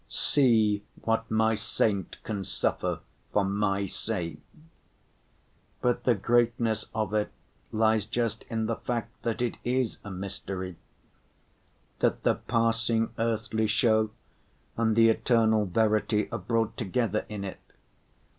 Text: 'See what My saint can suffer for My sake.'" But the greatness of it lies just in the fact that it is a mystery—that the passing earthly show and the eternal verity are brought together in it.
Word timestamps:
'See 0.07 0.83
what 1.03 1.29
My 1.29 1.53
saint 1.53 2.17
can 2.23 2.43
suffer 2.43 3.01
for 3.31 3.45
My 3.45 3.85
sake.'" 3.85 4.41
But 5.83 6.05
the 6.05 6.15
greatness 6.15 6.87
of 6.95 7.13
it 7.13 7.31
lies 7.71 8.07
just 8.07 8.41
in 8.49 8.65
the 8.65 8.77
fact 8.77 9.21
that 9.21 9.43
it 9.43 9.57
is 9.63 9.99
a 10.03 10.09
mystery—that 10.09 12.23
the 12.23 12.33
passing 12.33 13.11
earthly 13.19 13.67
show 13.67 14.09
and 14.75 14.95
the 14.95 15.09
eternal 15.09 15.67
verity 15.67 16.27
are 16.31 16.39
brought 16.39 16.77
together 16.77 17.23
in 17.29 17.43
it. 17.43 17.59